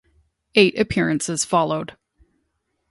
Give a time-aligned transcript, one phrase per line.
[0.55, 1.95] Eight appearances followed.